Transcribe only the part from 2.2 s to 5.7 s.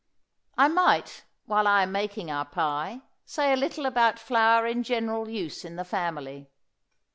our pie, say a little about flour in general use